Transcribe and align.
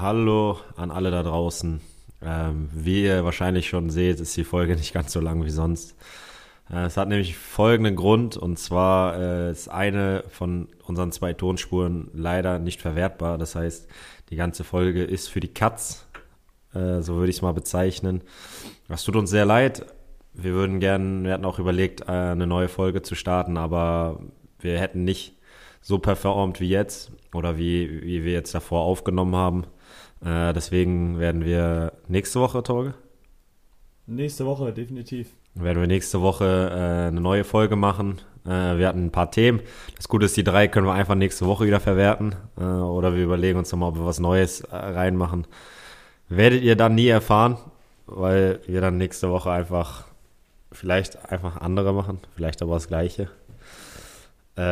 Hallo 0.00 0.58
an 0.76 0.90
alle 0.90 1.10
da 1.10 1.22
draußen. 1.22 1.78
Ähm, 2.22 2.70
wie 2.72 3.04
ihr 3.04 3.22
wahrscheinlich 3.22 3.68
schon 3.68 3.90
seht, 3.90 4.18
ist 4.18 4.34
die 4.34 4.44
Folge 4.44 4.74
nicht 4.76 4.94
ganz 4.94 5.12
so 5.12 5.20
lang 5.20 5.44
wie 5.44 5.50
sonst. 5.50 5.94
Äh, 6.70 6.86
es 6.86 6.96
hat 6.96 7.08
nämlich 7.08 7.36
folgenden 7.36 7.96
Grund, 7.96 8.38
und 8.38 8.58
zwar 8.58 9.18
äh, 9.20 9.50
ist 9.50 9.68
eine 9.68 10.24
von 10.30 10.68
unseren 10.86 11.12
zwei 11.12 11.34
Tonspuren 11.34 12.08
leider 12.14 12.58
nicht 12.58 12.80
verwertbar. 12.80 13.36
Das 13.36 13.54
heißt, 13.54 13.88
die 14.30 14.36
ganze 14.36 14.64
Folge 14.64 15.04
ist 15.04 15.28
für 15.28 15.40
die 15.40 15.52
Katz, 15.52 16.06
äh, 16.72 17.02
so 17.02 17.16
würde 17.16 17.28
ich 17.28 17.36
es 17.36 17.42
mal 17.42 17.52
bezeichnen. 17.52 18.22
Das 18.88 19.04
tut 19.04 19.16
uns 19.16 19.28
sehr 19.28 19.44
leid. 19.44 19.84
Wir 20.32 20.54
würden 20.54 20.80
gerne, 20.80 21.24
wir 21.24 21.34
hatten 21.34 21.44
auch 21.44 21.58
überlegt, 21.58 22.08
äh, 22.08 22.12
eine 22.12 22.46
neue 22.46 22.68
Folge 22.68 23.02
zu 23.02 23.14
starten, 23.14 23.58
aber 23.58 24.20
wir 24.60 24.80
hätten 24.80 25.04
nicht 25.04 25.34
so 25.82 25.98
performt 25.98 26.58
wie 26.58 26.70
jetzt 26.70 27.12
oder 27.34 27.58
wie, 27.58 28.00
wie 28.02 28.24
wir 28.24 28.32
jetzt 28.32 28.54
davor 28.54 28.80
aufgenommen 28.80 29.36
haben. 29.36 29.66
Äh, 30.24 30.52
deswegen 30.52 31.18
werden 31.18 31.44
wir 31.44 31.92
nächste 32.08 32.40
Woche, 32.40 32.62
Torge? 32.62 32.94
Nächste 34.06 34.44
Woche, 34.46 34.72
definitiv. 34.72 35.28
Werden 35.54 35.80
wir 35.80 35.86
nächste 35.86 36.20
Woche 36.20 36.44
äh, 36.44 37.08
eine 37.08 37.20
neue 37.20 37.44
Folge 37.44 37.76
machen. 37.76 38.20
Äh, 38.44 38.78
wir 38.78 38.88
hatten 38.88 39.06
ein 39.06 39.12
paar 39.12 39.30
Themen. 39.30 39.60
Das 39.96 40.08
Gute 40.08 40.26
ist, 40.26 40.36
die 40.36 40.44
drei 40.44 40.68
können 40.68 40.86
wir 40.86 40.94
einfach 40.94 41.14
nächste 41.14 41.46
Woche 41.46 41.66
wieder 41.66 41.80
verwerten. 41.80 42.34
Äh, 42.58 42.64
oder 42.64 43.14
wir 43.14 43.24
überlegen 43.24 43.58
uns 43.58 43.70
nochmal, 43.72 43.90
ob 43.90 43.96
wir 43.96 44.06
was 44.06 44.20
Neues 44.20 44.60
äh, 44.60 44.76
reinmachen. 44.76 45.46
Werdet 46.28 46.62
ihr 46.62 46.76
dann 46.76 46.94
nie 46.94 47.08
erfahren, 47.08 47.56
weil 48.06 48.60
wir 48.66 48.80
dann 48.80 48.96
nächste 48.96 49.30
Woche 49.30 49.50
einfach 49.50 50.06
vielleicht 50.72 51.30
einfach 51.30 51.56
andere 51.56 51.92
machen, 51.92 52.18
vielleicht 52.36 52.62
aber 52.62 52.74
das 52.74 52.88
gleiche. 52.88 53.28
Äh, 54.56 54.62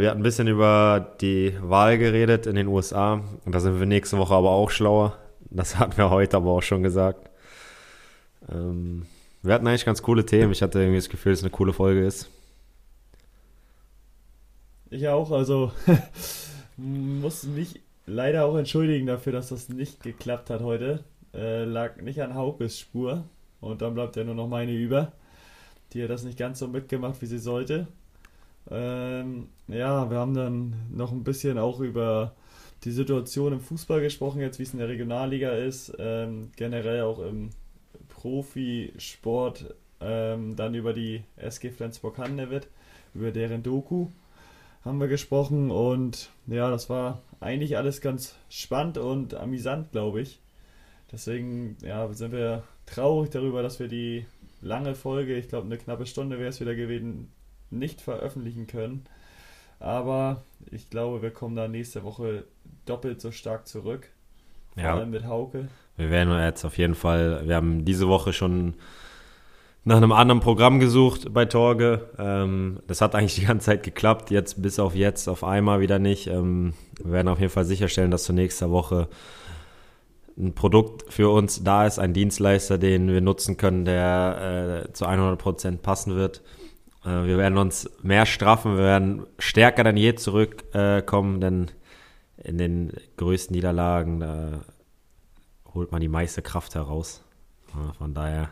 wir 0.00 0.10
hatten 0.10 0.20
ein 0.20 0.24
bisschen 0.24 0.48
über 0.48 1.14
die 1.20 1.54
Wahl 1.62 1.98
geredet 1.98 2.46
in 2.46 2.56
den 2.56 2.66
USA 2.66 3.22
und 3.44 3.54
da 3.54 3.60
sind 3.60 3.78
wir 3.78 3.86
nächste 3.86 4.18
Woche 4.18 4.34
aber 4.34 4.50
auch 4.50 4.70
schlauer. 4.70 5.16
Das 5.50 5.76
hatten 5.78 5.96
wir 5.96 6.10
heute 6.10 6.36
aber 6.36 6.50
auch 6.50 6.62
schon 6.62 6.82
gesagt. 6.82 7.30
Ähm, 8.50 9.06
wir 9.42 9.54
hatten 9.54 9.66
eigentlich 9.66 9.84
ganz 9.84 10.02
coole 10.02 10.26
Themen. 10.26 10.52
Ich 10.52 10.62
hatte 10.62 10.80
irgendwie 10.80 10.98
das 10.98 11.08
Gefühl, 11.08 11.32
dass 11.32 11.40
es 11.40 11.44
eine 11.44 11.50
coole 11.50 11.72
Folge 11.72 12.04
ist. 12.04 12.28
Ich 14.90 15.06
auch, 15.08 15.30
also 15.30 15.70
muss 16.76 17.44
mich 17.44 17.80
leider 18.06 18.46
auch 18.46 18.56
entschuldigen 18.56 19.06
dafür, 19.06 19.32
dass 19.32 19.50
das 19.50 19.68
nicht 19.68 20.02
geklappt 20.02 20.50
hat 20.50 20.62
heute. 20.62 21.04
Äh, 21.34 21.64
lag 21.64 21.96
nicht 22.00 22.22
an 22.22 22.34
Haukes 22.34 22.78
Spur 22.78 23.24
und 23.60 23.82
dann 23.82 23.94
bleibt 23.94 24.16
ja 24.16 24.24
nur 24.24 24.34
noch 24.34 24.48
meine 24.48 24.72
über. 24.72 25.12
Die 25.92 26.02
hat 26.02 26.10
das 26.10 26.24
nicht 26.24 26.38
ganz 26.38 26.58
so 26.58 26.68
mitgemacht, 26.68 27.20
wie 27.22 27.26
sie 27.26 27.38
sollte. 27.38 27.86
Ähm, 28.70 29.48
ja, 29.68 30.10
wir 30.10 30.18
haben 30.18 30.34
dann 30.34 30.74
noch 30.90 31.12
ein 31.12 31.24
bisschen 31.24 31.58
auch 31.58 31.80
über 31.80 32.34
die 32.84 32.90
Situation 32.90 33.54
im 33.54 33.60
Fußball 33.60 34.00
gesprochen, 34.00 34.40
jetzt 34.40 34.58
wie 34.58 34.62
es 34.62 34.72
in 34.72 34.78
der 34.78 34.88
Regionalliga 34.88 35.50
ist, 35.52 35.92
ähm, 35.98 36.50
generell 36.56 37.02
auch 37.02 37.18
im 37.20 37.50
Profisport, 38.08 39.74
ähm, 40.00 40.54
dann 40.54 40.74
über 40.74 40.92
die 40.92 41.22
SG 41.36 41.70
Flensburg-Handewitt, 41.70 42.68
über 43.14 43.32
deren 43.32 43.62
Doku 43.62 44.08
haben 44.84 45.00
wir 45.00 45.08
gesprochen 45.08 45.70
und 45.70 46.30
ja, 46.46 46.70
das 46.70 46.88
war 46.88 47.20
eigentlich 47.40 47.76
alles 47.76 48.00
ganz 48.00 48.36
spannend 48.48 48.98
und 48.98 49.34
amüsant, 49.34 49.92
glaube 49.92 50.20
ich. 50.22 50.40
Deswegen 51.10 51.76
ja, 51.82 52.10
sind 52.12 52.32
wir 52.32 52.62
traurig 52.86 53.30
darüber, 53.30 53.62
dass 53.62 53.80
wir 53.80 53.88
die 53.88 54.26
lange 54.60 54.94
Folge, 54.94 55.36
ich 55.36 55.48
glaube 55.48 55.66
eine 55.66 55.78
knappe 55.78 56.06
Stunde 56.06 56.38
wäre 56.38 56.48
es 56.48 56.60
wieder 56.60 56.74
gewesen, 56.74 57.30
nicht 57.70 58.00
veröffentlichen 58.00 58.66
können. 58.66 59.04
Aber 59.80 60.42
ich 60.70 60.90
glaube, 60.90 61.22
wir 61.22 61.30
kommen 61.30 61.54
da 61.56 61.68
nächste 61.68 62.02
Woche 62.04 62.44
doppelt 62.84 63.20
so 63.20 63.30
stark 63.30 63.66
zurück. 63.68 64.10
Vor 64.74 64.82
Ja. 64.82 64.94
allem 64.94 65.10
mit 65.10 65.24
Hauke. 65.26 65.68
Wir 65.96 66.10
werden 66.10 66.32
jetzt 66.40 66.64
auf 66.64 66.78
jeden 66.78 66.94
Fall, 66.94 67.46
wir 67.46 67.56
haben 67.56 67.84
diese 67.84 68.08
Woche 68.08 68.32
schon 68.32 68.74
nach 69.84 69.96
einem 69.96 70.12
anderen 70.12 70.40
Programm 70.40 70.80
gesucht 70.80 71.32
bei 71.32 71.44
Torge. 71.44 72.10
Ähm, 72.18 72.80
das 72.86 73.00
hat 73.00 73.14
eigentlich 73.14 73.36
die 73.36 73.46
ganze 73.46 73.66
Zeit 73.66 73.82
geklappt, 73.82 74.30
jetzt 74.30 74.60
bis 74.60 74.78
auf 74.78 74.94
jetzt 74.94 75.28
auf 75.28 75.44
einmal 75.44 75.80
wieder 75.80 75.98
nicht. 75.98 76.26
Ähm, 76.26 76.74
wir 77.02 77.12
werden 77.12 77.28
auf 77.28 77.40
jeden 77.40 77.52
Fall 77.52 77.64
sicherstellen, 77.64 78.10
dass 78.10 78.24
zur 78.24 78.34
nächsten 78.34 78.70
Woche 78.70 79.08
ein 80.36 80.54
Produkt 80.54 81.12
für 81.12 81.30
uns 81.30 81.64
da 81.64 81.86
ist, 81.86 81.98
ein 81.98 82.12
Dienstleister, 82.12 82.78
den 82.78 83.08
wir 83.08 83.20
nutzen 83.20 83.56
können, 83.56 83.84
der 83.84 84.84
äh, 84.88 84.92
zu 84.92 85.06
100% 85.06 85.78
passen 85.78 86.14
wird. 86.14 86.42
Äh, 87.08 87.26
wir 87.26 87.38
werden 87.38 87.58
uns 87.58 87.90
mehr 88.02 88.26
straffen, 88.26 88.76
wir 88.76 88.84
werden 88.84 89.26
stärker 89.38 89.84
denn 89.84 89.96
je 89.96 90.14
zurückkommen, 90.14 91.06
kommen, 91.06 91.40
denn 91.40 91.70
in 92.36 92.58
den 92.58 92.92
größten 93.16 93.54
Niederlagen, 93.54 94.20
da 94.20 94.60
holt 95.74 95.90
man 95.90 96.00
die 96.00 96.08
meiste 96.08 96.42
Kraft 96.42 96.74
heraus. 96.74 97.22
Von 97.98 98.14
daher 98.14 98.50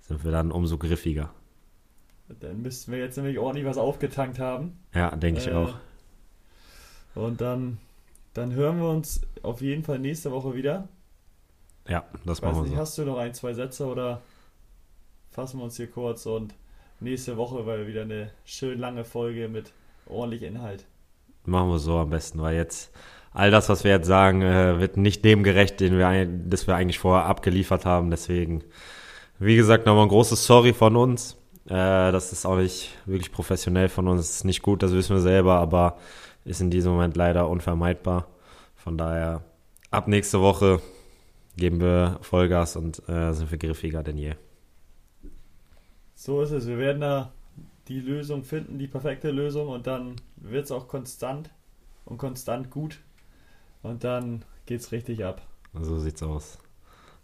sind 0.00 0.24
wir 0.24 0.30
dann 0.30 0.52
umso 0.52 0.78
griffiger. 0.78 1.30
Dann 2.40 2.62
müssten 2.62 2.90
wir 2.92 2.98
jetzt 2.98 3.16
nämlich 3.16 3.38
ordentlich 3.38 3.66
was 3.66 3.78
aufgetankt 3.78 4.38
haben. 4.38 4.78
Ja, 4.94 5.14
denke 5.14 5.40
ich 5.40 5.48
Äh, 5.48 5.52
auch. 5.52 5.74
Und 7.14 7.40
dann, 7.40 7.78
dann 8.34 8.52
hören 8.52 8.78
wir 8.78 8.88
uns 8.90 9.20
auf 9.42 9.60
jeden 9.60 9.82
Fall 9.84 9.98
nächste 9.98 10.30
Woche 10.32 10.54
wieder. 10.54 10.88
Ja, 11.88 12.04
das 12.24 12.38
Ich 12.38 12.44
weiß 12.44 12.52
machen 12.52 12.62
nicht, 12.62 12.70
wir 12.72 12.76
so. 12.76 12.82
hast 12.82 12.98
du 12.98 13.04
noch 13.04 13.18
ein, 13.18 13.32
zwei 13.34 13.52
Sätze 13.54 13.86
oder 13.86 14.22
fassen 15.30 15.58
wir 15.58 15.64
uns 15.64 15.76
hier 15.76 15.90
kurz 15.90 16.26
und 16.26 16.54
nächste 17.00 17.36
Woche 17.36 17.66
weil 17.66 17.86
wieder 17.86 18.02
eine 18.02 18.30
schön 18.44 18.78
lange 18.78 19.04
Folge 19.04 19.48
mit 19.48 19.72
ordentlich 20.06 20.42
Inhalt. 20.42 20.84
Machen 21.44 21.70
wir 21.70 21.78
so 21.78 21.96
am 21.98 22.10
besten, 22.10 22.40
weil 22.40 22.56
jetzt 22.56 22.92
all 23.32 23.50
das, 23.50 23.68
was 23.68 23.84
wir 23.84 23.90
jetzt 23.90 24.06
sagen, 24.06 24.42
äh, 24.42 24.80
wird 24.80 24.96
nicht 24.96 25.24
dem 25.24 25.42
gerecht, 25.42 25.80
den 25.80 25.98
wir, 25.98 26.26
das 26.26 26.66
wir 26.66 26.74
eigentlich 26.74 26.98
vorher 26.98 27.26
abgeliefert 27.26 27.84
haben. 27.84 28.10
Deswegen, 28.10 28.64
wie 29.38 29.56
gesagt, 29.56 29.86
nochmal 29.86 30.04
ein 30.04 30.08
großes 30.08 30.46
Sorry 30.46 30.72
von 30.72 30.96
uns. 30.96 31.36
Äh, 31.66 32.12
das 32.12 32.32
ist 32.32 32.46
auch 32.46 32.56
nicht 32.56 32.90
wirklich 33.04 33.30
professionell 33.30 33.88
von 33.88 34.08
uns. 34.08 34.22
Das 34.22 34.30
ist 34.30 34.44
nicht 34.44 34.62
gut, 34.62 34.82
das 34.82 34.92
wissen 34.92 35.14
wir 35.14 35.20
selber, 35.20 35.58
aber 35.58 35.98
ist 36.44 36.60
in 36.60 36.70
diesem 36.70 36.92
Moment 36.92 37.16
leider 37.16 37.48
unvermeidbar. 37.48 38.26
Von 38.74 38.96
daher, 38.96 39.42
ab 39.90 40.08
nächste 40.08 40.40
Woche 40.40 40.80
geben 41.56 41.80
wir 41.80 42.18
Vollgas 42.22 42.76
und 42.76 43.06
äh, 43.08 43.32
sind 43.32 43.50
wir 43.50 43.58
griffiger 43.58 44.02
denn 44.02 44.16
je. 44.16 44.34
So 46.26 46.42
ist 46.42 46.50
es. 46.50 46.66
Wir 46.66 46.78
werden 46.78 47.02
da 47.02 47.30
die 47.86 48.00
Lösung 48.00 48.42
finden, 48.42 48.80
die 48.80 48.88
perfekte 48.88 49.30
Lösung 49.30 49.68
und 49.68 49.86
dann 49.86 50.16
wird 50.34 50.64
es 50.64 50.72
auch 50.72 50.88
konstant 50.88 51.50
und 52.04 52.18
konstant 52.18 52.68
gut. 52.68 52.98
Und 53.84 54.02
dann 54.02 54.44
geht's 54.66 54.90
richtig 54.90 55.24
ab. 55.24 55.40
So 55.80 56.00
sieht's 56.00 56.24
aus. 56.24 56.58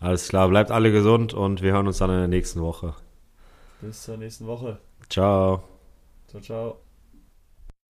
Alles 0.00 0.28
klar, 0.28 0.50
bleibt 0.50 0.70
alle 0.70 0.92
gesund 0.92 1.32
und 1.32 1.62
wir 1.62 1.72
hören 1.72 1.86
uns 1.86 1.96
dann 1.96 2.10
in 2.10 2.18
der 2.18 2.28
nächsten 2.28 2.60
Woche. 2.60 2.94
Bis 3.80 4.02
zur 4.02 4.18
nächsten 4.18 4.46
Woche. 4.46 4.78
Ciao. 5.08 5.62
Ciao, 6.28 6.42
ciao. 6.42 6.89